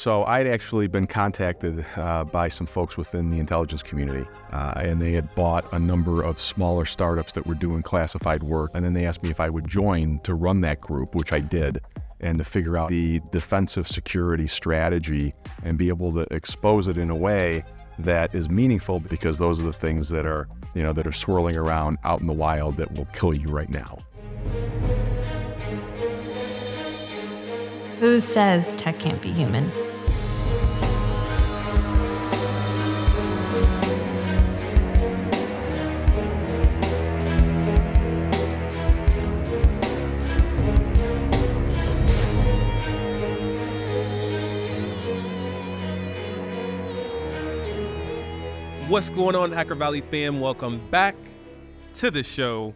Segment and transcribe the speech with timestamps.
[0.00, 4.98] So I'd actually been contacted uh, by some folks within the intelligence community, uh, and
[4.98, 8.70] they had bought a number of smaller startups that were doing classified work.
[8.72, 11.40] And then they asked me if I would join to run that group, which I
[11.40, 11.82] did,
[12.20, 15.34] and to figure out the defensive security strategy
[15.64, 17.62] and be able to expose it in a way
[17.98, 21.58] that is meaningful because those are the things that are, you know, that are swirling
[21.58, 23.98] around out in the wild that will kill you right now.
[27.98, 29.70] Who says tech can't be human?
[48.90, 50.40] What's going on, Hacker Valley fam?
[50.40, 51.14] Welcome back
[51.94, 52.74] to the show.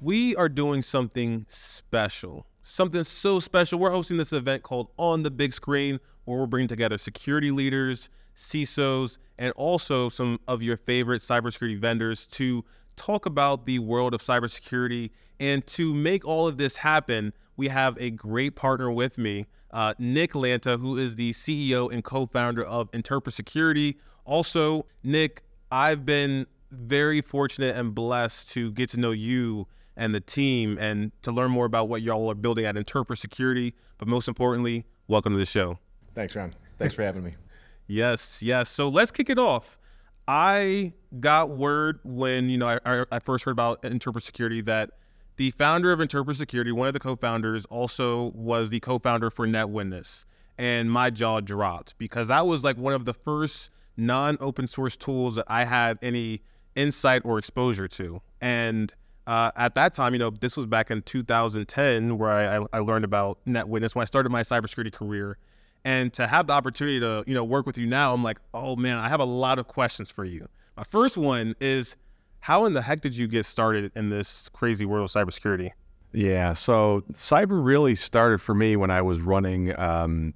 [0.00, 3.78] We are doing something special something so special.
[3.78, 8.08] We're hosting this event called On the Big Screen, where we're bringing together security leaders,
[8.34, 12.64] CISOs, and also some of your favorite cybersecurity vendors to
[12.96, 15.10] talk about the world of cybersecurity.
[15.38, 19.92] And to make all of this happen, we have a great partner with me, uh,
[19.98, 23.98] Nick Lantuh, who is the CEO and co founder of Interpres Security.
[24.24, 30.20] Also, Nick, I've been very fortunate and blessed to get to know you and the
[30.20, 33.74] team and to learn more about what y'all are building at Interpres Security.
[33.98, 35.78] But most importantly, welcome to the show.
[36.14, 36.54] Thanks, Ron.
[36.78, 37.34] Thanks for having me.
[37.86, 38.68] yes, yes.
[38.68, 39.78] So let's kick it off.
[40.26, 44.90] I got word when you know I, I first heard about Interpres Security that
[45.36, 50.24] the founder of Interpres Security, one of the co-founders, also was the co-founder for NetWitness,
[50.58, 53.70] and my jaw dropped because that was like one of the first
[54.00, 56.42] non-open source tools that I had any
[56.74, 58.92] insight or exposure to, and
[59.30, 63.04] uh, at that time, you know, this was back in 2010 where I, I learned
[63.04, 65.38] about NetWitness when I started my cybersecurity career.
[65.84, 68.74] And to have the opportunity to, you know, work with you now, I'm like, oh
[68.74, 70.48] man, I have a lot of questions for you.
[70.76, 71.94] My first one is,
[72.40, 75.70] how in the heck did you get started in this crazy world of cybersecurity?
[76.12, 80.34] Yeah, so cyber really started for me when I was running um,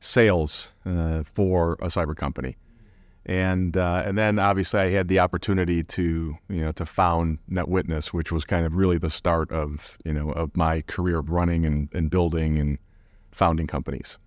[0.00, 2.56] sales uh, for a cyber company
[3.24, 8.08] and uh, and then obviously I had the opportunity to you know to found NetWitness,
[8.08, 11.64] which was kind of really the start of you know of my career of running
[11.64, 12.78] and, and building and
[13.30, 14.18] founding companies.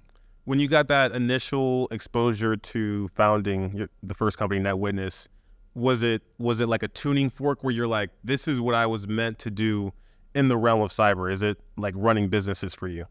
[0.46, 5.28] When you got that initial exposure to founding your, the first company, NetWitness,
[5.74, 8.86] was it was it like a tuning fork where you're like, this is what I
[8.86, 9.92] was meant to do
[10.34, 11.32] in the realm of cyber?
[11.32, 13.06] Is it like running businesses for you?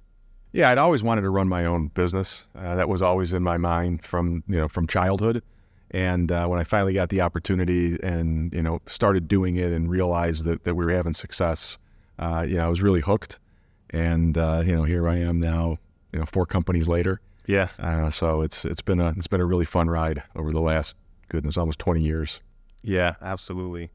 [0.53, 2.47] Yeah, I'd always wanted to run my own business.
[2.55, 5.43] Uh, that was always in my mind from you know from childhood.
[5.95, 9.89] And uh, when I finally got the opportunity and you know started doing it and
[9.89, 11.79] realized that, that we were having success,
[12.19, 13.39] uh, you know I was really hooked.
[13.91, 15.79] And uh, you know here I am now,
[16.13, 17.21] you know four companies later.
[17.47, 17.69] Yeah.
[17.79, 20.97] Uh, so it's it's been a it's been a really fun ride over the last
[21.29, 22.41] goodness almost 20 years.
[22.83, 23.91] Yeah, absolutely.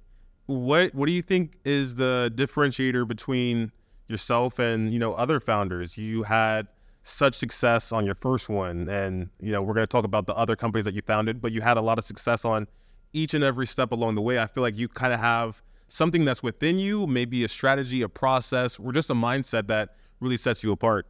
[0.46, 3.74] What what do you think is the differentiator between
[4.08, 5.98] yourself and you know other founders?
[5.98, 6.70] You had
[7.02, 10.36] such success on your first one and you know we're going to talk about the
[10.36, 12.68] other companies that you founded but you had a lot of success on
[13.14, 14.40] each and every step along the way.
[14.40, 18.10] I feel like you kind of have something that's within you maybe a strategy a
[18.10, 21.08] process or just a mindset that really sets you apart.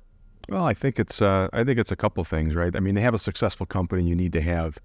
[0.48, 2.76] Well i think it's uh, i think it's a couple things right?
[2.76, 4.78] I mean to have a successful company you need to have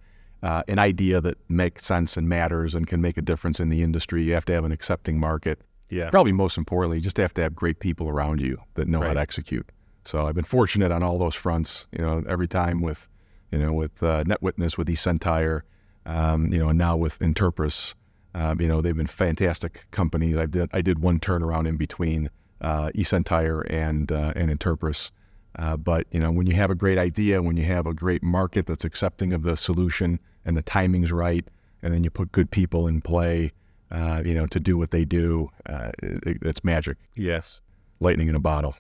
[0.43, 3.83] uh, an idea that makes sense and matters and can make a difference in the
[3.83, 4.25] industry.
[4.25, 5.63] You have to have an accepting market.
[5.89, 6.11] Yeah.
[6.11, 9.09] Probably most importantly you just have to have great people around you that know right.
[9.09, 9.71] how to execute
[10.05, 11.87] so I've been fortunate on all those fronts.
[11.93, 13.09] You know, every time with,
[13.51, 15.63] you know, with uh, NetWitness, with eSentire,
[16.07, 17.95] um, you know, and now with Interpres,
[18.35, 20.37] um, you know, they've been fantastic companies.
[20.37, 25.11] I did I did one turnaround in between uh, eSentire and uh, and Interpres.
[25.57, 28.23] Uh, but you know, when you have a great idea, when you have a great
[28.23, 31.47] market that's accepting of the solution and the timing's right,
[31.83, 33.53] and then you put good people in play,
[33.91, 36.97] uh, you know, to do what they do, uh, it, it's magic.
[37.15, 37.63] Yes,
[38.01, 38.75] lightning in a bottle.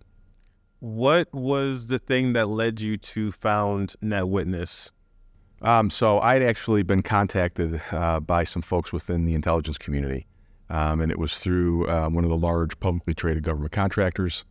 [0.84, 4.90] What was the thing that led you to found NetWitness?
[5.62, 10.26] Um, so I'd actually been contacted uh, by some folks within the intelligence community,
[10.69, 14.44] um, and it was through uh, one of the large publicly traded government contractors.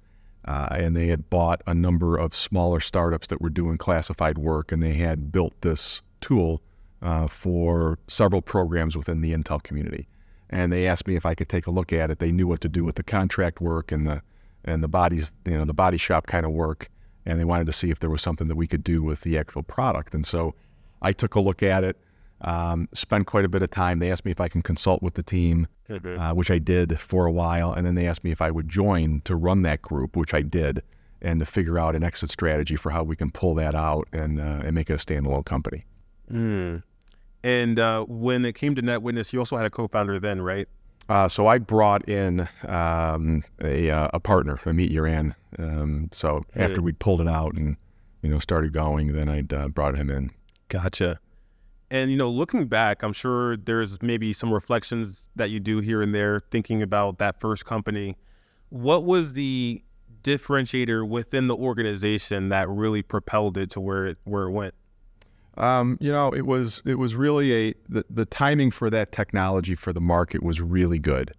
[0.43, 4.71] Uh, and they had bought a number of smaller startups that were doing classified work,
[4.71, 6.63] and they had built this tool
[7.03, 10.07] uh, for several programs within the Intel community.
[10.49, 12.17] And they asked me if I could take a look at it.
[12.17, 14.23] They knew what to do with the contract work and the
[14.65, 16.89] and the bodies, you know, the body shop kind of work,
[17.25, 19.37] and they wanted to see if there was something that we could do with the
[19.37, 20.13] actual product.
[20.13, 20.53] And so
[21.01, 21.97] I took a look at it,
[22.41, 23.99] um, spent quite a bit of time.
[23.99, 27.25] They asked me if I can consult with the team, uh, which I did for
[27.25, 30.15] a while, and then they asked me if I would join to run that group,
[30.15, 30.81] which I did.
[31.23, 34.39] and to figure out an exit strategy for how we can pull that out and
[34.39, 35.85] uh, and make it a standalone company.
[36.31, 36.83] Mm.
[37.43, 40.67] And uh, when it came to NetWitness, you also had a co-founder then, right?
[41.09, 45.35] Uh, so I brought in um, a, uh, a partner, Amit Yoran.
[45.59, 46.63] Um, so Hey.
[46.63, 47.77] after we pulled it out and
[48.21, 50.31] you know started going, then I uh, brought him in.
[50.69, 51.19] Gotcha.
[51.91, 56.01] And you know, looking back, I'm sure there's maybe some reflections that you do here
[56.01, 58.17] and there, thinking about that first company.
[58.69, 59.83] What was the
[60.23, 64.73] differentiator within the organization that really propelled it to where it where it went?
[65.57, 69.75] Um, you know, it was it was really a the, the timing for that technology
[69.75, 71.33] for the market was really good.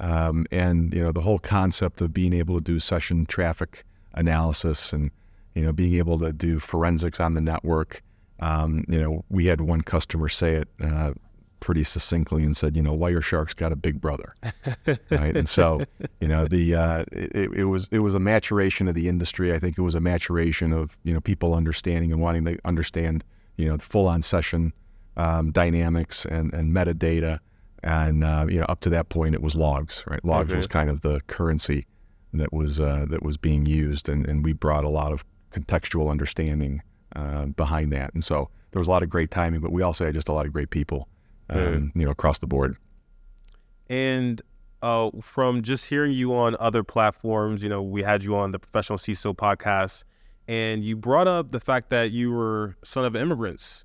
[0.00, 3.84] Um, and you know the whole concept of being able to do session traffic
[4.14, 5.10] analysis and
[5.54, 8.02] you know being able to do forensics on the network.
[8.40, 11.12] Um, you know, we had one customer say it uh,
[11.60, 14.34] pretty succinctly and said, you know, Wireshark's got a big brother,
[15.10, 15.36] right?
[15.36, 15.82] And so,
[16.20, 19.52] you know, the uh, it, it was it was a maturation of the industry.
[19.52, 23.22] I think it was a maturation of you know people understanding and wanting to understand
[23.60, 24.72] you know full on session
[25.16, 27.38] um, dynamics and and metadata.
[27.82, 30.22] And uh, you know, up to that point, it was logs, right?
[30.22, 30.56] Logs Okay.
[30.56, 31.86] was kind of the currency
[32.34, 36.10] that was uh, that was being used, and, and we brought a lot of contextual
[36.10, 36.82] understanding
[37.16, 38.12] uh, behind that.
[38.12, 40.32] And so there was a lot of great timing, but we also had just a
[40.32, 41.08] lot of great people,
[41.48, 42.76] um, you know, across the board.
[43.88, 44.40] And
[44.82, 48.58] uh, from just hearing you on other platforms, you know, we had you on the
[48.58, 50.04] Professional CISO podcast,
[50.50, 53.84] and you brought up the fact that you were son of immigrants.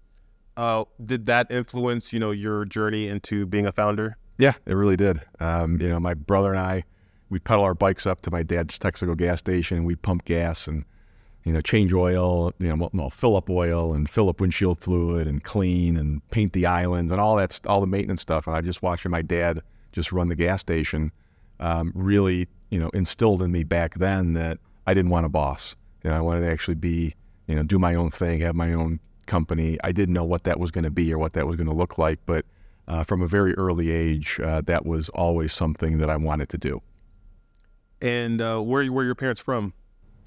[0.57, 4.17] Uh, did that influence, you know, your journey into being a founder?
[4.39, 5.21] Yeah, it really did.
[5.39, 6.83] Um, you know, my brother and I,
[7.29, 9.77] we pedal our bikes up to my dad's Texaco gas station.
[9.77, 10.85] And we pump gas and,
[11.43, 15.27] you know, change oil, you know, well, fill up oil and fill up windshield fluid
[15.27, 18.47] and clean and paint the islands and all that, all the maintenance stuff.
[18.47, 19.61] And I just watching my dad
[19.91, 21.11] just run the gas station
[21.59, 24.57] um, really, you know, instilled in me back then that
[24.87, 25.75] I didn't want a boss.
[26.05, 27.15] You know, I wanted to actually be,
[27.47, 29.79] you know, do my own thing, have my own company.
[29.83, 31.73] I didn't know what that was going to be or what that was going to
[31.73, 32.45] look like, but
[32.87, 36.59] uh, from a very early age, uh, that was always something that I wanted to
[36.59, 36.83] do.
[38.03, 39.73] And uh, where where your parents from?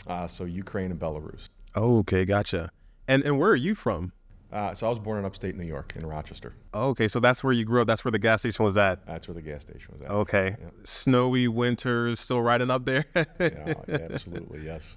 [0.05, 1.49] Uh, so Ukraine and Belarus.
[1.77, 2.73] Oh, okay, gotcha.
[3.07, 4.11] And and where are you from?
[4.53, 6.55] Uh, so I was born in upstate New York in Rochester.
[6.75, 7.87] Oh, okay, so that's where you grew up.
[7.87, 9.07] That's where the gas station was at.
[9.07, 10.11] That's where the gas station was at.
[10.11, 10.71] Okay, Yeah.
[10.83, 13.05] snowy winters, still riding up there.
[13.39, 14.97] Yeah, absolutely, yes.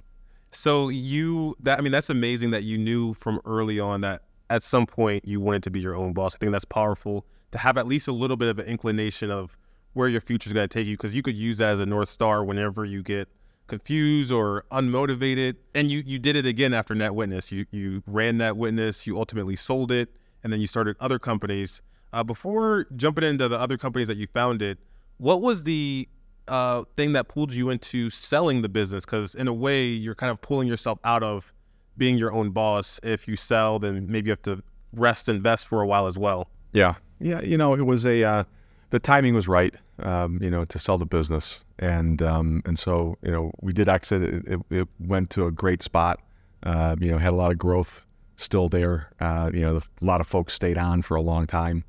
[0.51, 4.63] So you that I mean that's amazing that you knew from early on that at
[4.63, 6.35] some point you wanted to be your own boss.
[6.35, 9.57] I think that's powerful to have at least a little bit of an inclination of
[9.93, 11.85] where your future is going to take you because you could use that as a
[11.85, 13.27] north star whenever you get
[13.67, 15.55] confused or unmotivated.
[15.73, 17.51] And you you did it again after NetWitness.
[17.51, 19.07] You you ran NetWitness.
[19.07, 20.09] You ultimately sold it,
[20.43, 21.81] and then you started other companies.
[22.13, 24.77] Uh, before jumping into the other companies that you founded,
[25.17, 26.09] what was the
[26.51, 29.05] uh, thing that pulled you into selling the business?
[29.05, 31.53] Because in a way, you're kind of pulling yourself out of
[31.97, 32.99] being your own boss.
[33.03, 34.61] If you sell, then maybe you have to
[34.93, 36.47] rest and vest for a while as well.
[36.73, 37.41] Yeah, yeah.
[37.41, 38.43] You know, it was a uh,
[38.89, 39.73] the timing was right.
[39.99, 43.87] Um, you know, to sell the business, and um, and so you know we did
[43.87, 44.21] exit.
[44.21, 46.19] It, it, it went to a great spot.
[46.63, 48.03] Uh, you know, had a lot of growth
[48.35, 49.09] still there.
[49.19, 51.83] Uh, you know, a lot of folks stayed on for a long time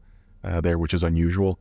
[0.44, 1.58] uh, there, which is unusual.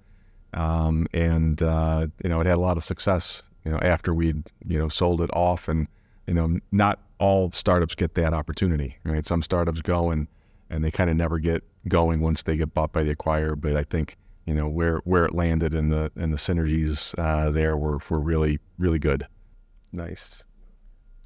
[0.53, 3.44] Um, and uh, you know, it had a lot of success.
[3.65, 5.88] You know, after we'd you know sold it off, and
[6.27, 9.25] you know, not all startups get that opportunity, right?
[9.25, 10.27] Some startups go and
[10.69, 13.60] and they kind of never get going once they get bought by the acquirer.
[13.60, 17.51] But I think you know where where it landed and the and the synergies uh,
[17.51, 19.27] there were were really really good.
[19.91, 20.46] Nice.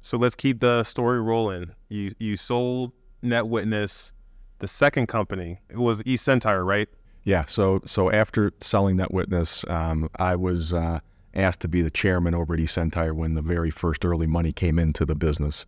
[0.02, 1.72] So let's keep the story rolling.
[1.88, 2.92] You you sold
[3.24, 4.12] NetWitness,
[4.58, 5.60] the second company.
[5.68, 6.88] It was eSentire, right?
[7.26, 7.44] Yeah.
[7.46, 11.00] So so after selling NetWitness, um, I was uh,
[11.34, 14.78] asked to be the chairman over at eSentire when the very first early money came
[14.78, 15.66] into the business,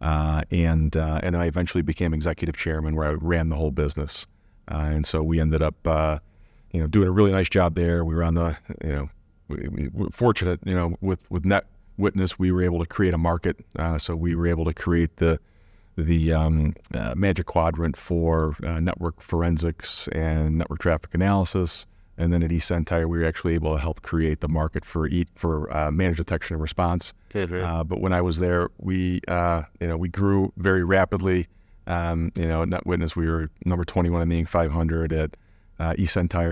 [0.00, 3.72] uh, and uh, and then I eventually became executive chairman where I ran the whole
[3.72, 4.26] business,
[4.68, 6.18] uh, and so we ended up, uh,
[6.72, 8.02] you know, doing a really nice job there.
[8.02, 9.10] We were on the, you know,
[9.48, 11.66] we, we were fortunate, you know, with with Net
[11.98, 15.18] Witness, we were able to create a market, uh, so we were able to create
[15.18, 15.40] the
[15.96, 21.86] the um, uh, Magic Quadrant for uh, network forensics and network traffic analysis.
[22.18, 25.26] And then at eSentire, we were actually able to help create the market for e-
[25.34, 27.12] for uh, managed detection and response.
[27.62, 31.46] Uh, but when I was there, we uh, you know we grew very rapidly.
[31.86, 34.48] Um, you know, at NetWitness, we were number 21 in the Inc.
[34.48, 35.12] 500.
[35.12, 35.36] At
[35.78, 35.94] uh,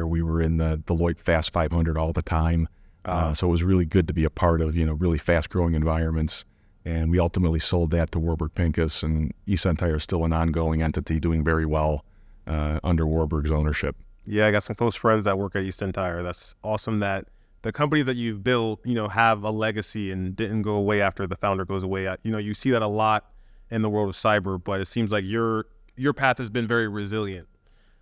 [0.06, 2.68] we were in the Deloitte Fast 500 all the time.
[3.04, 5.50] Uh, so it was really good to be a part of you know really fast
[5.50, 6.44] growing environments.
[6.84, 11.18] And we ultimately sold that to Warburg Pincus, and eSentire is still an ongoing entity
[11.18, 12.04] doing very well
[12.46, 13.96] uh, under Warburg's ownership.
[14.26, 16.22] Yeah, I got some close friends that work at eSentire.
[16.22, 17.28] That's awesome that
[17.62, 21.26] the companies that you've built, you know, have a legacy and didn't go away after
[21.26, 22.14] the founder goes away.
[22.22, 23.32] You know, you see that a lot
[23.70, 26.88] in the world of cyber, but it seems like your your path has been very
[26.88, 27.48] resilient.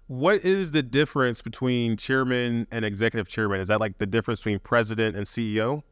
[0.08, 3.60] What is the difference between chairman and executive chairman?
[3.60, 5.82] Is that like the difference between president and CEO?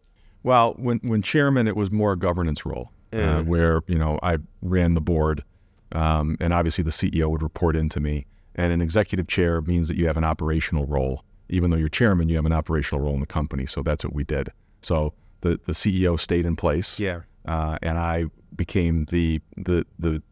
[0.43, 4.39] Well, when when chairman, it was more a governance role, uh, where you know I
[4.63, 5.45] ran the board,
[5.93, 8.27] um, and obviously the CEO would report into me.
[8.55, 11.25] And an executive chair means that you have an operational role.
[11.49, 13.67] Even though you're chairman, you have an operational role in the company.
[13.67, 14.51] So that's what we did.
[14.83, 17.21] So the the CEO stayed in place, Yeah.
[17.47, 20.23] uh, and I became the the the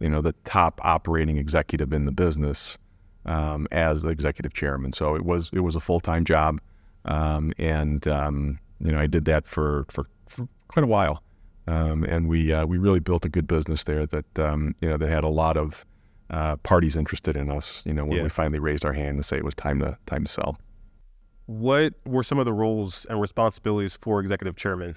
[0.00, 2.76] you know the top operating executive in the business
[3.24, 4.92] um, as the executive chairman.
[4.92, 6.60] So it was it was a full time job,
[7.04, 11.22] um, and um, you know I did that for for, for quite a while,
[11.66, 14.96] um, and we uh, we really built a good business there that um, you know
[14.96, 15.84] that had a lot of
[16.30, 17.82] uh, parties interested in us.
[17.86, 18.22] You know when Yeah.
[18.24, 20.58] we finally raised our hand to say it was time to time to sell.
[21.46, 24.96] What were some of the roles and responsibilities for executive chairman?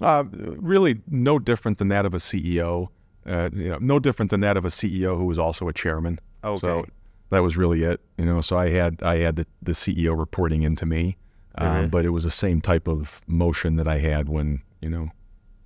[0.00, 2.88] Uh, really, no different than that of a CEO.
[3.24, 6.18] Uh, you know, no different than that of a CEO who was also a chairman.
[6.42, 6.58] Okay.
[6.58, 6.84] So
[7.30, 8.00] that was really it.
[8.18, 11.16] You know, so I had I had the, the CEO reporting into me,
[11.56, 11.90] um, Mhm.
[11.90, 15.10] but it was the same type of motion that I had when you know,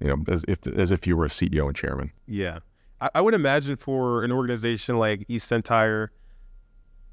[0.01, 2.13] you know, as if as if you were a CEO and chairman.
[2.27, 2.59] Yeah.
[3.01, 6.09] I, I would imagine for an organization like eSentire,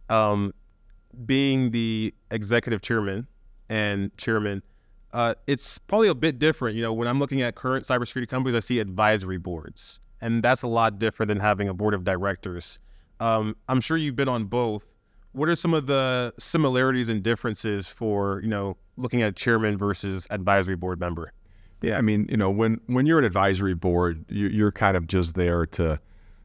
[0.10, 0.54] um,
[1.26, 3.28] being the executive chairman
[3.70, 4.64] and chairman,
[5.14, 6.76] uh, it's probably a bit different.
[6.76, 10.64] You know, when I'm looking at current cybersecurity companies, I see advisory boards, and that's
[10.64, 12.80] a lot different than having a board of directors.
[13.20, 14.86] Um, I'm sure you've been on both.
[15.34, 19.78] What are some of the similarities and differences for you know looking at a chairman
[19.78, 21.34] versus advisory board member?
[21.82, 25.06] Yeah, I mean, you know, when when you're an advisory board, you, you're kind of
[25.08, 26.00] just there to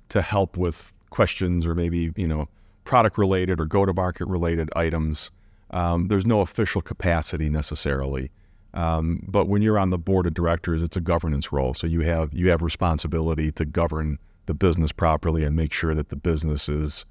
[0.08, 2.48] to help with questions or maybe you know
[2.84, 5.30] product related or go to market related items.
[5.70, 8.30] Um, there's no official capacity necessarily,
[8.74, 11.74] um, but when you're on the board of directors, it's a governance role.
[11.74, 16.08] So you have you have responsibility to govern the business properly and make sure that
[16.08, 17.04] the business is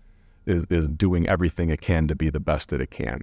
[0.48, 3.22] is, is doing everything it can to be the best that it can.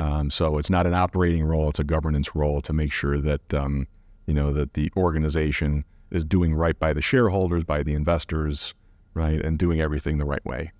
[0.00, 3.54] Um, so it's not an operating role; it's a governance role to make sure that
[3.54, 3.88] um,
[4.26, 8.74] you know that the organization is doing right by the shareholders, by the investors,
[9.14, 10.70] right, and doing everything the right way.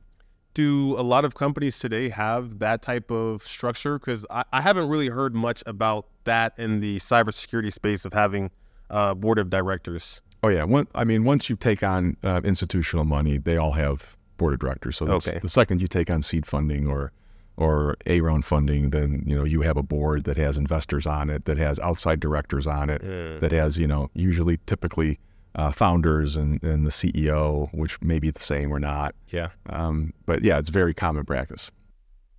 [0.55, 3.99] do a lot of companies today have that type of structure?
[3.99, 8.51] Because I, I haven't really heard much about that in the cybersecurity space of having
[8.89, 10.23] a board of directors.
[10.43, 14.16] Oh yeah, one, I mean, once you take on uh, institutional money, they all have
[14.37, 14.97] board of directors.
[14.97, 15.39] So Okay.
[15.41, 17.13] the second you take on seed funding or
[17.59, 21.31] or A round funding, then you know you have a board that has investors on
[21.31, 23.01] it, that has outside directors on it,
[23.41, 25.19] that has you know usually typically
[25.55, 29.15] uh, founders and, and the CEO, which may be the same or not.
[29.31, 29.49] Yeah.
[29.71, 31.71] Um, but yeah, it's very common practice.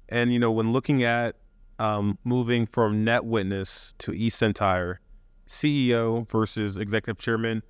[0.08, 1.36] And, you know, when looking at
[1.80, 4.98] um, moving from NetWitness to eSentire,
[5.48, 7.64] CEO versus executive chairman,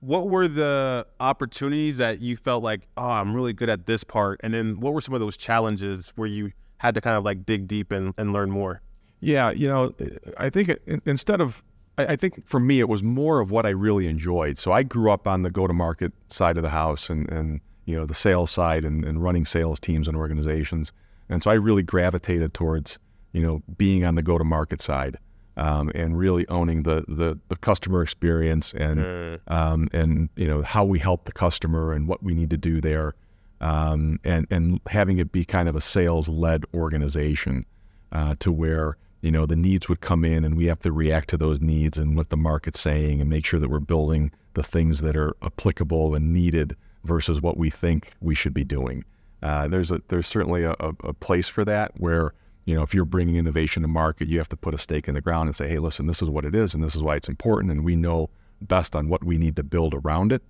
[0.00, 4.40] what were the opportunities that you felt like, oh, I'm really good at this part?
[4.42, 7.44] And then what were some of those challenges where you had to kind of like
[7.44, 8.80] dig deep and, and learn more?
[9.20, 9.94] Yeah, you know,
[10.36, 10.70] I think
[11.04, 11.64] instead of,
[11.96, 14.58] I I think for me it was more of what I really enjoyed.
[14.58, 18.06] So I grew up on the go-to-market side of the house and, and you know
[18.06, 20.92] the sales side and, and running sales teams and organizations,
[21.28, 23.00] and so I really gravitated towards
[23.32, 25.18] you know being on the go-to-market side
[25.58, 30.84] um, and really owning the, the the customer experience and um, and you know how
[30.84, 33.14] we help the customer and what we need to do there,
[33.60, 37.66] um, and and having it be kind of a sales-led organization
[38.12, 41.28] uh, to where you know the needs would come in and we have to react
[41.30, 44.62] to those needs and what the market's saying and make sure that we're building the
[44.62, 49.04] things that are applicable and needed versus what we think we should be doing.
[49.42, 52.32] Uh, there's a there's certainly a, a place for that where
[52.68, 55.14] you know if you're bringing innovation to market, you have to put a stake in
[55.14, 57.16] the ground and say, hey, listen, this is what it is and this is why
[57.16, 58.28] it's important, and we know
[58.60, 60.42] best on what we need to build around it.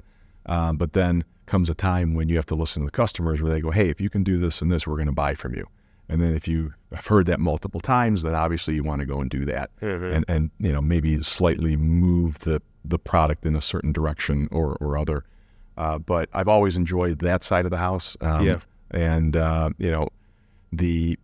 [0.46, 3.52] Um, but then comes a time when you have to listen to the customers where
[3.52, 5.54] they go, hey, if you can do this and this, we're going to buy from
[5.54, 5.66] you.
[6.08, 9.20] And then if you have heard that multiple times, then obviously you want to go
[9.20, 9.70] and do that,
[10.14, 14.76] and and you know maybe slightly move the the product in a certain direction or
[14.80, 15.24] or other.
[15.76, 18.16] Uh, but I've always enjoyed that side of the house.
[18.20, 18.58] Um, Yeah.
[18.90, 20.08] And uh, you know,
[20.72, 21.16] the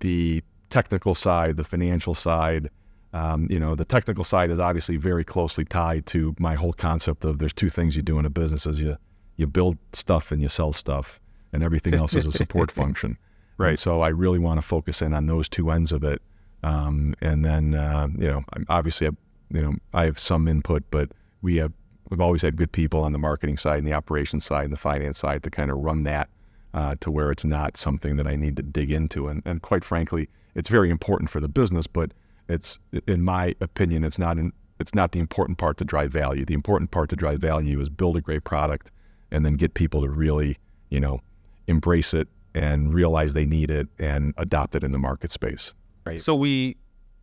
[0.00, 2.70] the technical side, the financial side.
[3.12, 7.24] Um, you know, the technical side is obviously very closely tied to my whole concept
[7.24, 8.96] of there's two things you do in a business: is you
[9.36, 11.20] you build stuff and you sell stuff,
[11.52, 13.18] and everything else is a support function.
[13.56, 13.70] Right.
[13.70, 16.22] And so I really want to focus in on those two ends of it,
[16.62, 19.10] um, and then uh, you know, obviously, I,
[19.50, 21.10] you know, I have some input, but
[21.42, 21.72] we have
[22.10, 24.78] we've always had good people on the marketing side and the operations side and the
[24.78, 26.28] finance side to kind of run that
[26.74, 29.28] uh, to where it's not something that I need to dig into.
[29.28, 32.12] And, and quite frankly, it's very important for the business, but
[32.48, 36.44] it's in my opinion, it's not in, it's not the important part to drive value.
[36.44, 38.90] The important part to drive value is build a great product
[39.30, 40.58] and then get people to really,
[40.88, 41.20] you know,
[41.66, 45.72] embrace it and realize they need it and adopt it in the market space.
[46.04, 46.20] Right.
[46.20, 46.76] So we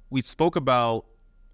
[0.10, 1.06] we spoke about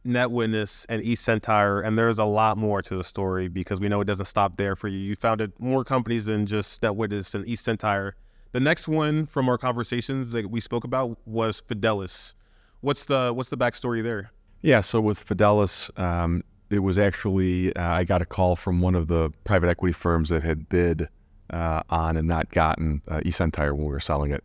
[0.05, 4.05] NetWitness and eSentire, and there's a lot more to the story because we know it
[4.05, 4.97] doesn't stop there for you.
[4.97, 8.13] You founded more companies than just NetWitness and eSentire.
[8.51, 12.33] The next one from our conversations that we spoke about was Fidelis.
[12.81, 14.31] What's the what's the backstory there?
[14.61, 18.95] Yeah, so with Fidelis, um, it was actually uh, I got a call from one
[18.95, 21.07] of the private equity firms that had bid
[21.49, 24.43] uh, on and not gotten uh, eSentire when we were selling it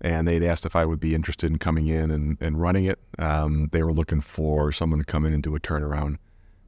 [0.00, 2.98] and they'd asked if I would be interested in coming in and, and running it.
[3.18, 6.16] Um, they were looking for someone to come in and do a turnaround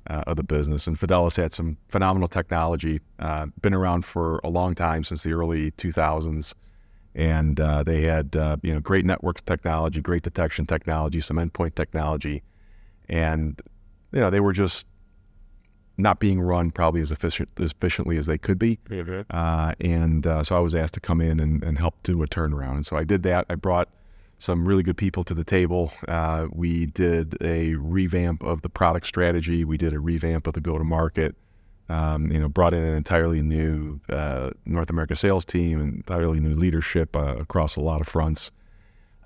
[0.08, 0.86] uh, of the business.
[0.86, 5.32] And Fidelis had some phenomenal technology, uh, been around for a long time since the
[5.32, 6.54] early 2000s,
[7.14, 11.74] and uh, they had uh, you know great network technology, great detection technology, some endpoint
[11.74, 12.42] technology,
[13.08, 13.60] and
[14.12, 14.86] you know they were just
[15.98, 18.78] not being run probably as efficient as efficiently as they could be.
[18.88, 19.22] Mm-hmm.
[19.30, 22.26] Uh, and uh, so I was asked to come in and, and, help do a
[22.26, 22.72] turnaround.
[22.72, 23.46] And so I did that.
[23.48, 23.88] I brought
[24.38, 25.92] some really good people to the table.
[26.08, 29.64] Uh, we did a revamp of the product strategy.
[29.64, 31.36] We did a revamp of the go-to-market.
[31.88, 36.40] Um, you know, brought in an entirely new uh, North America sales team, and entirely
[36.40, 38.50] new leadership uh, across a lot of fronts.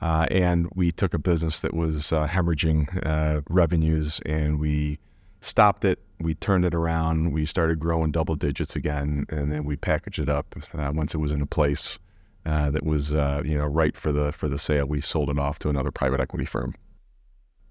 [0.00, 4.99] Uh, and we took a business that was hemorrhaging revenues, and we
[5.40, 6.00] stopped it.
[6.19, 7.33] We turned it around.
[7.33, 11.19] We started growing double digits again, and then we packaged it up uh, once it
[11.19, 11.99] was in a place
[12.47, 14.87] uh, that was uh, you know right for the for the sale.
[14.87, 16.75] We sold it off to another private equity firm.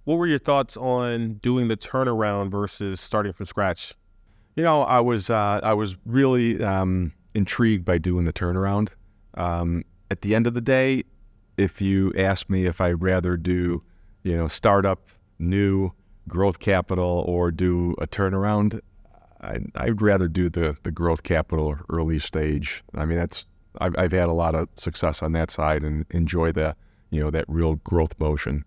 [0.04, 3.96] What were your thoughts on doing the turnaround versus starting from scratch?
[4.56, 8.90] You know, I was uh, I was really um, intrigued by doing the turnaround.
[9.34, 11.04] Um, at the end of the day,
[11.58, 13.84] if you ask me if I'd rather do,
[14.24, 15.92] you know, startup, new,
[16.28, 18.82] growth capital or do a turnaround,
[19.42, 22.84] I, I'd rather do the the growth capital early stage.
[22.94, 23.46] I mean, that's
[23.80, 26.76] I've, I've had a lot of success on that side and enjoy the
[27.10, 28.66] you know that real growth motion.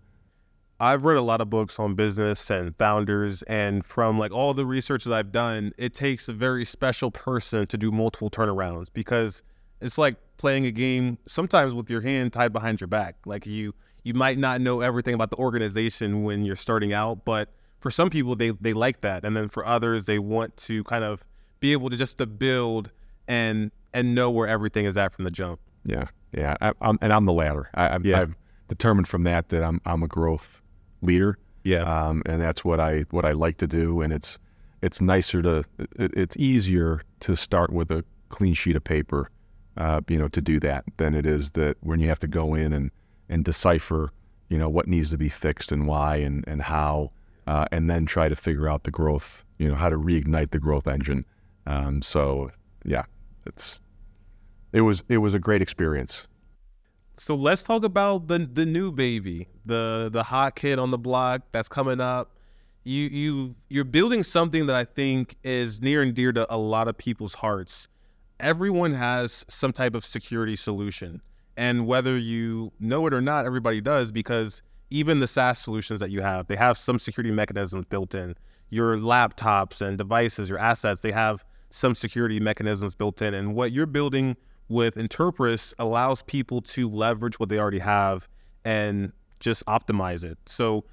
[0.81, 4.65] I've read a lot of books on business and founders, and from like all the
[4.65, 9.43] research that I've done, it takes a very special person to do multiple turnarounds because
[9.81, 13.17] it's like playing a game sometimes with your hand tied behind your back.
[13.27, 17.51] Like you you might not know everything about the organization when you're starting out, but
[17.81, 21.05] for some people they they like that, and then for others they want to kind
[21.05, 21.25] of
[21.61, 22.91] be able to just to build
[23.27, 25.61] and and know where everything is at from the jump.
[25.85, 27.71] Yeah, yeah, I, I'm, and I'm the latter.
[27.75, 28.21] I, I'm, yeah.
[28.21, 28.35] I've
[28.69, 30.61] determined from that that I'm I'm a growth
[31.03, 31.39] leader.
[31.65, 34.39] Yeah, um, and that's what I what I like to do, and it's
[34.83, 39.31] it's nicer to it, it's easier to start with a clean sheet of paper,
[39.77, 42.55] uh, you know, to do that than it is that when you have to go
[42.55, 42.91] in and
[43.29, 44.11] and decipher,
[44.49, 47.11] you know, what needs to be fixed and why and, and how,
[47.49, 50.59] uh, and then try to figure out the growth, you know, how to reignite the
[50.59, 51.25] growth engine.
[51.67, 52.51] Um, so
[52.85, 53.05] yeah,
[53.47, 53.81] it's
[54.73, 56.29] it was it was a great experience.
[57.17, 61.41] So let's talk about the the new baby, the the hot kid on the block
[61.51, 62.37] that's coming up.
[62.85, 66.87] You you you're building something that I think is near and dear to a lot
[66.87, 67.89] of people's hearts.
[68.39, 71.23] Everyone has some type of security solution.
[71.57, 76.11] And whether you know it or not, everybody does because even the SaaS solutions that
[76.11, 78.35] you have, they have some security mechanisms built in.
[78.71, 83.35] Your laptops and devices, your assets, they have some security mechanisms built in.
[83.35, 84.37] And what you're building
[84.69, 88.29] with Interpres allows people to leverage what they already have
[88.65, 90.39] and just optimize it.
[90.47, 90.85] So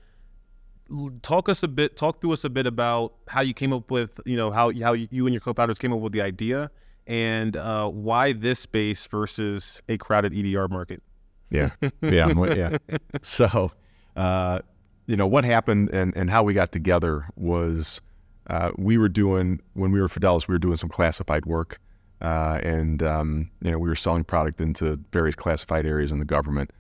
[1.22, 4.20] talk us a bit talk to us a bit about how you came up with
[4.26, 6.70] you know how how you and your co-founders came up with the idea
[7.08, 11.02] and uh, why this space versus a crowded EDR market.
[11.50, 11.70] Yeah,
[12.02, 12.78] yeah, yeah.
[13.22, 13.72] So,
[14.16, 14.60] uh,
[15.08, 18.02] you know, what happened and, and how we got together was
[18.48, 21.80] uh, we were doing when we were Fidelis, we were doing some classified work,
[22.22, 26.26] uh, and um, you know, we were selling product into various classified areas in the
[26.26, 26.72] government.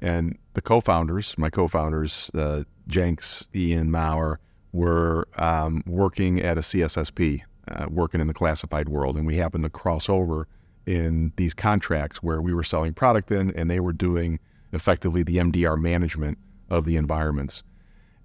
[0.00, 4.40] And the co-founders, my co-founders, uh, Jenks, Ian Maurer,
[4.72, 9.64] were um, working at a CSSP, uh, working in the classified world, and we happened
[9.64, 10.48] to cross over
[10.84, 14.38] in these contracts where we were selling product in, and they were doing
[14.72, 16.36] effectively the MDR management
[16.70, 17.62] of the environments.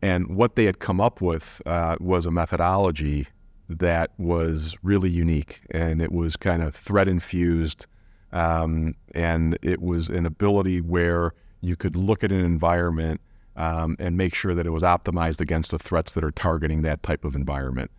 [0.02, 3.28] And what they had come up with uh, was a methodology
[3.68, 7.86] that was really unique, and it was kind of threat infused,
[8.32, 13.22] um, and it was an ability where you could look at an environment
[13.56, 17.04] um, and make sure that it was optimized against the threats that are targeting that
[17.04, 17.92] type of environment.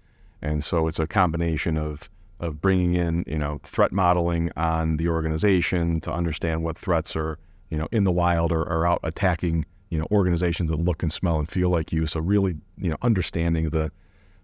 [0.42, 2.08] And so it's a combination of
[2.40, 7.38] of bringing in you know threat modeling on the organization to understand what threats are
[7.68, 11.12] you know in the wild or, or out attacking you know organizations that look and
[11.12, 12.06] smell and feel like you.
[12.06, 13.92] So really, you know, understanding the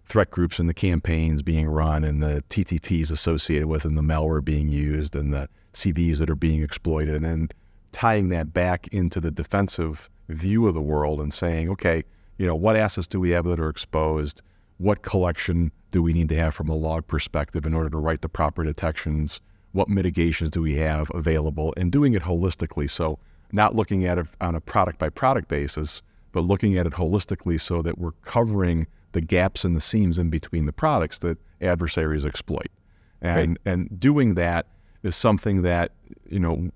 [0.05, 4.43] threat groups and the campaigns being run and the TTPs associated with and the malware
[4.43, 7.49] being used and the CVEs that are being exploited, and then
[7.91, 12.03] tying that back into the defensive view of the world and saying, okay,
[12.37, 14.41] you know, what assets do we have that are exposed?
[14.77, 18.21] What collection do we need to have from a log perspective in order to write
[18.21, 19.41] the proper detections?
[19.71, 21.73] What mitigations do we have available?
[21.77, 22.89] And doing it holistically.
[22.89, 23.19] So,
[23.51, 27.59] not looking at it on a product by product basis, but looking at it holistically
[27.59, 32.25] so that we're covering the gaps and the seams in between the products that adversaries
[32.25, 32.67] exploit.
[33.21, 33.73] And, right.
[33.73, 34.67] and doing that
[35.03, 35.91] is something that,
[36.29, 36.69] you know,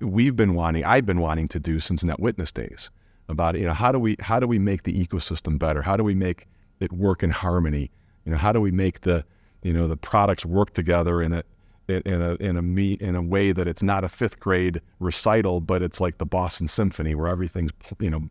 [0.00, 2.90] we've been wanting, I've been wanting to do since NetWitness days
[3.28, 5.82] about, you know, how do we, how do we make the ecosystem better?
[5.82, 6.48] How do we make
[6.80, 7.90] it work in harmony?
[8.24, 9.24] You know, how do we make the,
[9.62, 11.44] you know, the products work together in a,
[11.88, 15.60] in a in a me in a way that it's not a fifth grade recital,
[15.60, 18.28] but it's like the Boston Symphony where everything's you know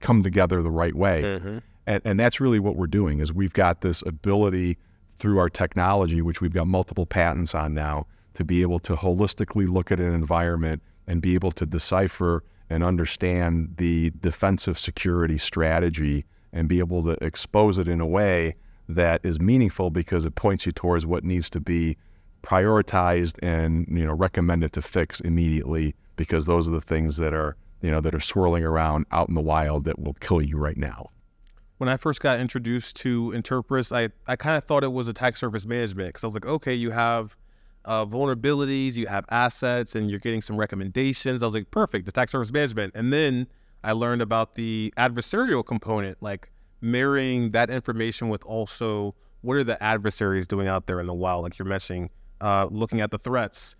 [0.00, 1.22] come together the right way.
[1.22, 1.58] Mm-hmm.
[1.86, 4.78] And, and that's really what we're doing is we've got this ability
[5.16, 9.68] through our technology, which we've got multiple patents on now, to be able to holistically
[9.68, 16.24] look at an environment and be able to decipher and understand the defensive security strategy
[16.52, 18.56] and be able to expose it in a way
[18.88, 21.96] that is meaningful because it points you towards what needs to be
[22.44, 27.56] prioritized and you know recommended to fix immediately because those are the things that are
[27.80, 30.76] you know that are swirling around out in the wild that will kill you right
[30.76, 31.10] now.
[31.78, 35.36] When I first got introduced to Interpres, I, I kind of thought it was attack
[35.36, 37.36] surface management because I was like, okay, you have
[37.84, 41.42] uh, vulnerabilities, you have assets, and you're getting some recommendations.
[41.42, 42.94] I was like, perfect, attack surface management.
[42.94, 43.48] And then
[43.82, 49.82] I learned about the adversarial component, like marrying that information with also what are the
[49.82, 52.08] adversaries doing out there in the wild, like you're mentioning,
[52.40, 53.76] uh, looking at the threats.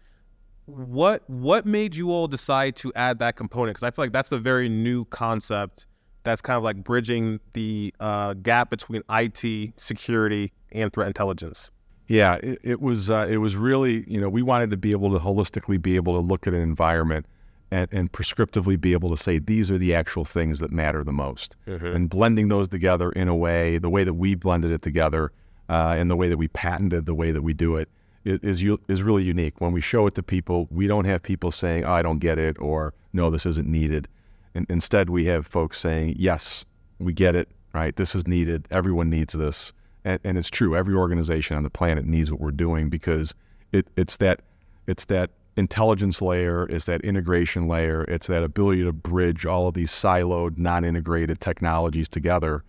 [0.67, 3.77] What what made you all decide to add that component?
[3.77, 5.87] Because I feel like that's a very new concept.
[6.23, 11.71] That's kind of like bridging the uh, gap between IT security and threat intelligence.
[12.09, 15.13] Yeah, it, it was uh, it was really you know we wanted to be able
[15.13, 17.27] to holistically be able to look at an environment
[17.71, 21.13] and, and prescriptively be able to say these are the actual things that matter the
[21.13, 21.87] most, mm-hmm.
[21.87, 25.33] and blending those together in a way the way that we blended it together
[25.69, 27.89] uh, and the way that we patented the way that we do it
[28.25, 29.61] is is really unique.
[29.61, 32.39] When we show it to people, we don't have people saying, oh, "I don't get
[32.39, 34.09] it," or "No, this isn't needed."
[34.55, 36.65] And instead, we have folks saying, "Yes,
[36.99, 37.49] we get it.
[37.73, 37.95] Right?
[37.97, 38.67] This is needed.
[38.71, 39.73] Everyone needs this."
[40.05, 40.77] And, and it's true.
[40.77, 43.35] Every organization on the planet needs what we're doing because
[43.73, 44.41] it, it's that
[44.87, 49.75] it's that intelligence layer, it's that integration layer, it's that ability to bridge all of
[49.75, 52.65] these siloed, non-integrated technologies together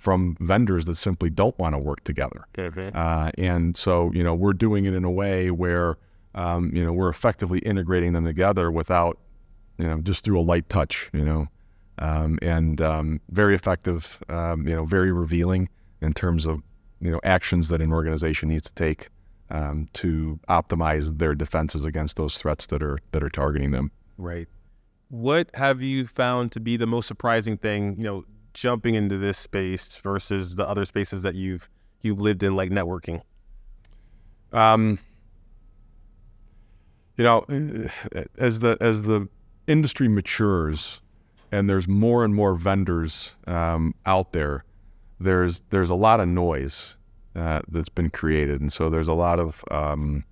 [0.00, 2.46] from vendors that simply don't want to work together.
[2.54, 2.96] Mm-hmm.
[2.96, 5.98] Uh, and so, you know, we're doing it in a way where,
[6.34, 9.18] um, you know, we're effectively integrating them together without,
[9.76, 11.48] you know, just through a light touch, you know,
[11.98, 15.68] um, and um, very effective, um, you know, very revealing
[16.00, 16.62] in terms of,
[17.02, 19.10] you know, actions that an organization needs to take
[19.50, 23.90] um, to optimize their defenses against those threats that are that are targeting them.
[24.16, 24.48] Right.
[25.08, 28.24] What have you found to be the most surprising thing, you know,
[28.60, 31.70] jumping into this space versus the other spaces that you've
[32.02, 33.22] you've lived in, like networking?
[34.52, 34.98] Um,
[37.16, 37.46] you know,
[38.36, 39.26] as the as the
[39.66, 41.00] industry matures
[41.50, 44.64] and there's more and more vendors um, out there,
[45.18, 46.96] there's there's a lot of noise
[47.34, 50.22] uh, that's been created, and so there's a lot of um,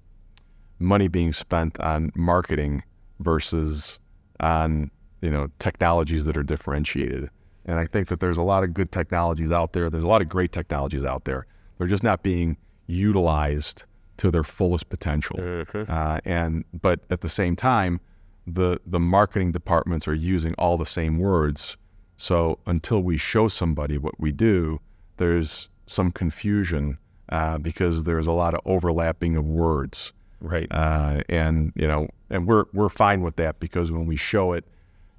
[0.79, 2.83] money being spent on marketing
[3.21, 3.99] versus
[4.41, 4.91] on
[5.23, 7.31] you know technologies that are differentiated.
[7.69, 9.91] And I think that there's a lot of good technologies out there.
[9.91, 11.47] There's a lot of great technologies out there.
[11.77, 13.85] They're just not being utilized
[14.17, 15.37] to their fullest potential.
[15.37, 15.85] Mm-hmm.
[15.87, 18.01] Uh, and but at the same time,
[18.47, 21.77] the the marketing departments are using all the same words.
[22.17, 24.81] So until we show somebody what we do,
[25.19, 30.15] there's some confusion uh, because there's a lot of overlapping of words.
[30.41, 30.67] Right.
[30.71, 34.65] Uh, and you know, and we're we're fine with that because when we show it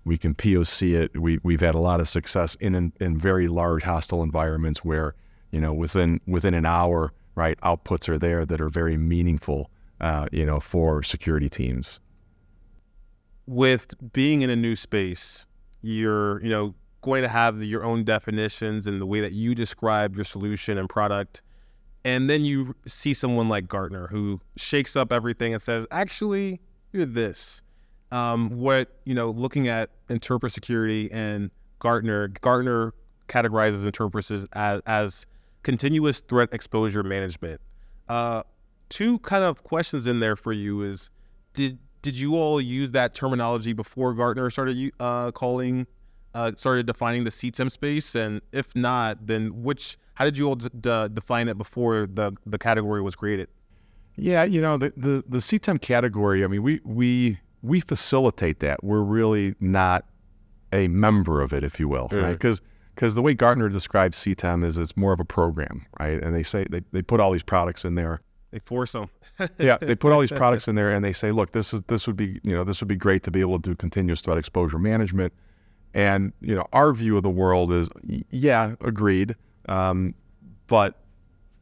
[0.06, 1.20] we can POC it.
[1.20, 5.16] We we've had a lot of success in, in in, very large hostile environments where
[5.52, 9.70] you know within within an hour, right, outputs are there that are very meaningful,
[10.02, 12.00] uh, you know, for security teams.
[13.46, 15.46] With being in a new space,
[15.82, 20.16] you're you know going to have your own definitions and the way that you describe
[20.16, 21.42] your solution and product.
[22.06, 26.60] And then you see someone like Gartner who shakes up everything and says, actually,
[26.92, 27.62] you're this
[28.12, 32.94] um, what you know, looking at Interpres security and Gartner, Gartner
[33.28, 35.26] categorizes Interpres as, as
[35.64, 37.62] continuous threat exposure management.
[38.08, 38.44] Uh,
[38.90, 41.10] two kind of questions in there for you is
[41.54, 45.86] did did you all use that terminology before Gartner started uh, calling
[46.34, 48.16] uh, started defining the CTEM space?
[48.16, 49.98] And if not, then which?
[50.16, 53.48] How did you all d- d- define it before the the category was created?
[54.16, 56.44] Yeah, you know the the the CTEM category.
[56.44, 58.84] I mean, we we we facilitate that.
[58.84, 60.06] We're really not
[60.72, 62.32] a member of it, if you will, right?
[62.32, 62.62] Because
[62.96, 66.22] because the way Gartner describes CTEM is it's more of a program, right?
[66.22, 68.22] And they say they, they put all these products in there.
[68.52, 69.10] They force them.
[69.58, 72.08] yeah, they put all these products in there, and they say, look, this is this
[72.08, 74.38] would be you know this would be great to be able to do continuous threat
[74.38, 75.34] exposure management.
[75.94, 77.90] And you know our view of the world is,
[78.30, 79.36] yeah, agreed,
[79.68, 80.14] um,
[80.68, 81.00] but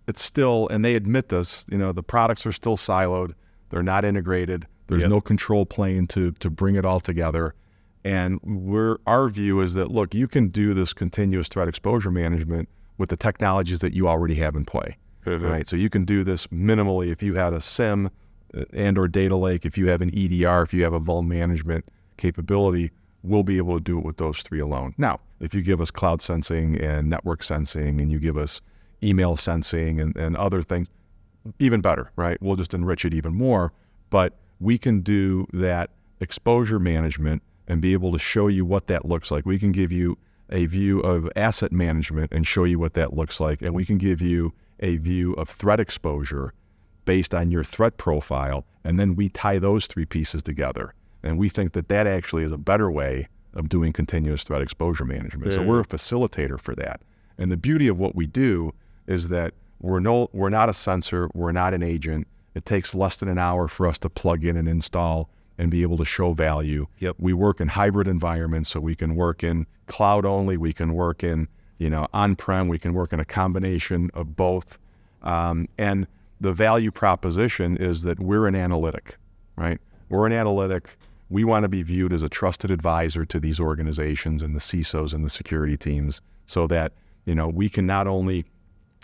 [0.07, 1.65] it's still, and they admit this.
[1.69, 3.33] You know, the products are still siloed;
[3.69, 4.65] they're not integrated.
[4.87, 5.09] There's Yep.
[5.09, 7.53] no control plane to to bring it all together.
[8.03, 12.69] And we're our view is that look, you can do this continuous threat exposure management
[12.97, 14.97] with the technologies that you already have in play.
[15.25, 15.67] Right.
[15.67, 18.09] So you can do this minimally if you had a SIEM
[18.55, 21.27] uh, and or data lake, if you have an EDR, if you have a vuln
[21.27, 21.83] management
[22.15, 22.91] capability,
[23.23, 24.93] we'll be able to do it with those three alone.
[24.97, 28.61] Now, if you give us cloud sensing and network sensing and you give us
[29.03, 30.87] email sensing and, and other things,
[31.59, 32.41] even better, right?
[32.41, 33.73] We'll just enrich it even more.
[34.09, 39.05] But we can do that exposure management and be able to show you what that
[39.05, 39.45] looks like.
[39.45, 40.17] We can give you
[40.49, 43.61] a view of asset management and show you what that looks like.
[43.61, 46.53] And we can give you a view of threat exposure
[47.05, 48.65] based on your threat profile.
[48.83, 50.93] And then we tie those three pieces together.
[51.23, 55.03] And we think that that actually is a better way of doing continuous threat exposure
[55.03, 55.51] management.
[55.51, 57.01] So we're a facilitator for that.
[57.37, 58.73] And the beauty of what we do
[59.07, 62.27] is that we're no we're not a sensor, we're not an agent.
[62.57, 65.83] It takes less than an hour for us to plug in and install and be
[65.83, 66.87] able to show value.
[66.97, 67.17] Yep.
[67.19, 71.23] We work in hybrid environments, so we can work in cloud only, we can work
[71.23, 74.79] in, you know, on-prem, we can work in a combination of both.
[75.21, 76.07] Um, and
[76.41, 79.17] the value proposition is that we're an analytic,
[79.55, 79.79] right?
[80.09, 80.97] We're an analytic.
[81.29, 85.13] We want to be viewed as a trusted advisor to these organizations and the CISOs
[85.13, 86.93] and the security teams so that,
[87.25, 88.45] you know, we can not only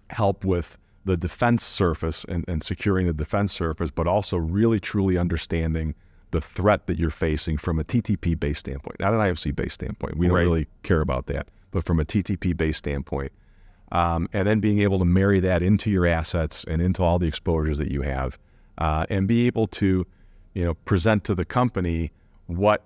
[0.10, 5.18] help with the defense surface and, and securing the defense surface, but also really truly
[5.18, 5.96] understanding
[6.32, 10.18] the threat that you're facing from a TTP based standpoint, not an IOC based standpoint.
[10.18, 10.42] We don't Right.
[10.44, 13.32] really care about that, but from a TTP based standpoint.
[13.92, 17.28] Um, and then being able to marry that into your assets and into all the
[17.28, 18.40] exposures that you have,
[18.80, 20.08] uh, and be able to,
[20.56, 22.12] you know, present to the company
[22.48, 22.84] what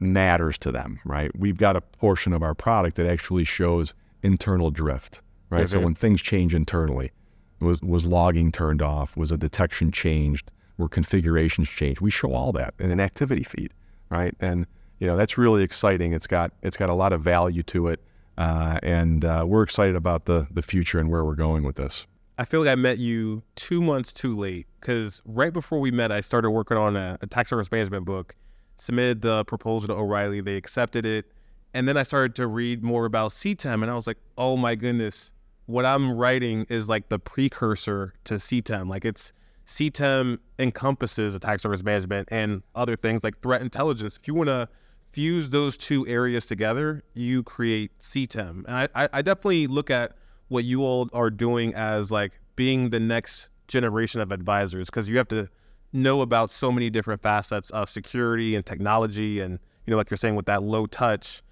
[0.00, 0.98] matters to them.
[1.04, 1.30] Right?
[1.38, 5.20] We've got a portion of our product that actually shows internal drift.
[5.50, 5.68] Right?
[5.68, 5.84] So Mhm.
[5.84, 7.12] when things change internally,
[7.60, 9.16] was was logging turned off?
[9.16, 10.52] Was a detection changed?
[10.78, 12.00] Were configurations changed?
[12.00, 13.72] We show all that in an activity feed,
[14.10, 14.34] right?
[14.40, 14.66] And
[14.98, 16.12] you know that's really exciting.
[16.12, 18.00] It's got it's got a lot of value to it,
[18.38, 22.06] uh, and uh, we're excited about the the future and where we're going with this.
[22.38, 26.12] I feel like I met you two months too late because right before we met,
[26.12, 28.34] I started working on a, attack surface management book,
[28.76, 30.42] submitted the proposal to O'Reilly.
[30.42, 31.32] They accepted it.
[31.72, 34.74] And then I started to read more about CTEM, and I was like, oh my
[34.74, 35.32] goodness,
[35.66, 38.88] what I'm writing is like the precursor to CTEM.
[38.88, 39.32] Like it's
[39.66, 44.16] CTEM encompasses attack surface management and other things like threat intelligence.
[44.16, 44.68] If you want to
[45.12, 48.64] fuse those two areas together, you create CTEM.
[48.66, 50.16] And I, I, definitely look at
[50.48, 55.16] what you all are doing as like being the next generation of advisors because you
[55.16, 55.48] have to
[55.92, 60.16] know about so many different facets of security and technology and you know like you're
[60.18, 61.42] saying with that low touch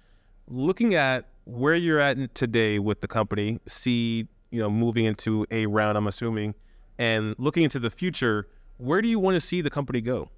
[0.47, 5.65] looking at where you're at today with the company see you know moving into a
[5.65, 6.53] round i'm assuming
[6.97, 10.29] and looking into the future where do you want to see the company go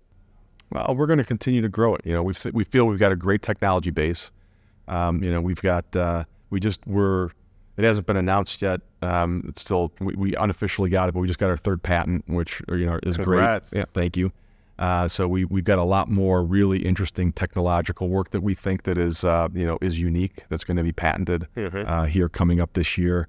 [0.71, 2.01] Well, we're going to continue to grow it.
[2.03, 4.31] You know, we we feel we've got a great technology base.
[4.87, 7.29] Um, you know, we've got uh, we just we're
[7.77, 8.81] it hasn't been announced yet.
[9.01, 12.27] Um, it's still we, we unofficially got it, but we just got our third patent,
[12.27, 13.69] which you know is Congrats.
[13.69, 13.79] great.
[13.79, 14.31] Yeah, thank you.
[14.79, 18.83] Uh, so we we've got a lot more really interesting technological work that we think
[18.83, 21.47] that is uh, you know is unique that's going to be patented
[21.87, 23.27] uh, here coming up this year.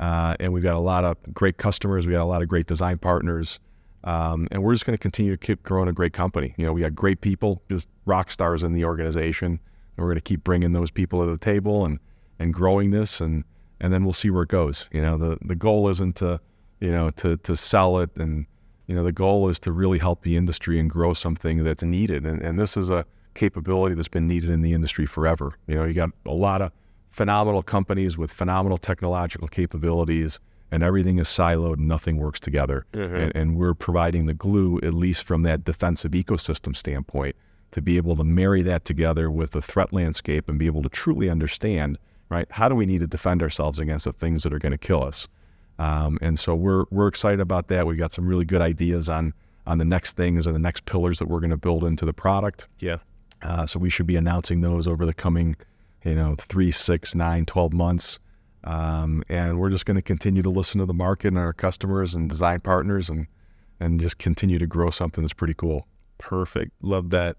[0.00, 2.06] Uh, and we've got a lot of great customers.
[2.06, 3.58] We got a lot of great design partners.
[4.04, 6.54] Um, and we're just going to continue to keep growing a great company.
[6.56, 9.60] You know, we got great people, just rock stars in the organization, and
[9.98, 11.98] we're going to keep bringing those people to the table and
[12.38, 13.44] and growing this, and
[13.80, 14.88] and then we'll see where it goes.
[14.92, 16.40] You know, the the goal isn't to,
[16.80, 18.46] you know, to to sell it, and
[18.88, 22.26] you know, the goal is to really help the industry and grow something that's needed.
[22.26, 25.52] And and this is a capability that's been needed in the industry forever.
[25.68, 26.72] You know, you got a lot of
[27.10, 32.84] phenomenal companies with phenomenal technological capabilities and everything is siloed and nothing works together.
[32.92, 33.14] Mm-hmm.
[33.14, 37.36] And, and we're providing the glue, at least from that defensive ecosystem standpoint,
[37.70, 40.88] to be able to marry that together with the threat landscape and be able to
[40.88, 41.98] truly understand,
[42.28, 42.46] right?
[42.50, 45.02] How do we need to defend ourselves against the things that are going to kill
[45.02, 45.28] us?
[45.78, 47.86] Um, and so we're we're excited about that.
[47.86, 49.32] We've got some really good ideas on
[49.66, 52.12] on the next things and the next pillars that we're going to build into the
[52.12, 52.66] product.
[52.78, 52.96] yeah
[53.42, 55.56] Uh, so we should be announcing those over the coming
[56.04, 58.18] you know, three, six, nine, 12 months.
[58.64, 62.14] Um, and we're just going to continue to listen to the market and our customers
[62.14, 63.26] and design partners and,
[63.80, 65.86] and just continue to grow something that's pretty cool.
[66.18, 66.72] Perfect.
[66.82, 67.36] Love that.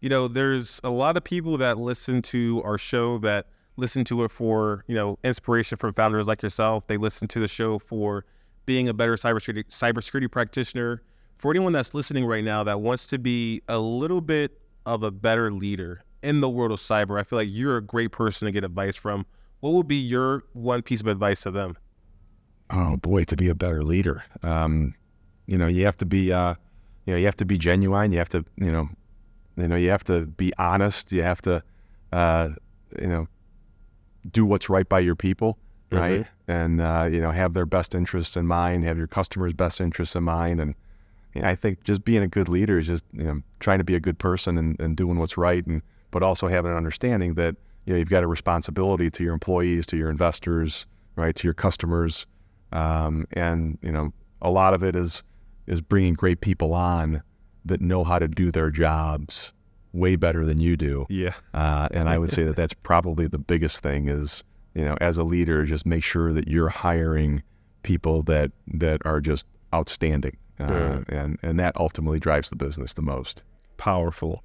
[0.00, 3.46] You know, there's a lot of people that listen to our show that
[3.80, 6.86] listen to it for, you know, inspiration from founders like yourself.
[6.86, 8.24] They listen to the show for
[8.66, 11.02] being a better cybersecurity cybersecurity practitioner.
[11.38, 15.10] For anyone that's listening right now that wants to be a little bit of a
[15.10, 18.52] better leader in the world of cyber, I feel like you're a great person to
[18.52, 19.24] get advice from.
[19.60, 21.76] What would be your one piece of advice to them?
[22.70, 24.94] Oh boy, to be a better leader, um,
[25.46, 26.54] you know, you have to be, uh,
[27.04, 28.12] you know, you have to be genuine.
[28.12, 28.88] You have to, you know,
[29.56, 31.10] you know, you have to be honest.
[31.10, 31.62] You have to,
[32.12, 32.50] uh,
[33.00, 33.26] you know,
[34.30, 35.58] do what's right by your people,
[35.90, 36.20] right?
[36.20, 36.50] Mm-hmm.
[36.50, 38.84] And uh, you know, have their best interests in mind.
[38.84, 40.60] Have your customers' best interests in mind.
[40.60, 40.74] And
[41.34, 43.84] you know, I think just being a good leader is just you know trying to
[43.84, 47.34] be a good person and, and doing what's right, and but also having an understanding
[47.34, 51.46] that you know you've got a responsibility to your employees, to your investors, right, to
[51.46, 52.26] your customers,
[52.72, 55.22] um, and you know a lot of it is
[55.66, 57.22] is bringing great people on
[57.64, 59.52] that know how to do their jobs
[59.92, 61.06] way better than you do.
[61.08, 61.34] Yeah.
[61.52, 65.18] Uh, and I would say that that's probably the biggest thing is, you know, as
[65.18, 67.42] a leader, just make sure that you're hiring
[67.82, 71.02] people that that are just outstanding, uh, yeah.
[71.08, 73.42] and and that ultimately drives the business the most.
[73.76, 74.44] Powerful.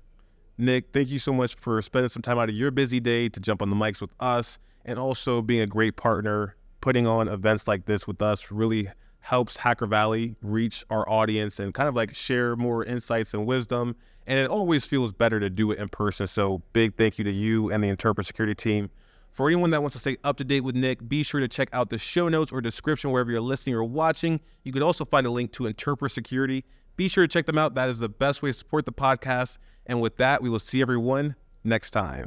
[0.58, 3.40] Nick, thank you so much for spending some time out of your busy day to
[3.40, 7.68] jump on the mics with us, and also being a great partner, putting on events
[7.68, 8.52] like this with us.
[8.52, 8.90] Really
[9.26, 13.96] helps Hacker Valley reach our audience and kind of like share more insights and wisdom.
[14.28, 16.28] And it always feels better to do it in person.
[16.28, 18.92] So big thank you to you and the Interpres Security team.
[19.32, 21.70] For anyone that wants to stay up to date with Nick, be sure to check
[21.74, 24.40] out the show notes or description wherever you're listening or watching.
[24.64, 26.64] You could also find a link to Interpres Security.
[26.96, 27.74] Be sure to check them out.
[27.74, 29.58] That is the best way to support the podcast.
[29.88, 32.24] And with that, we will see everyone next time.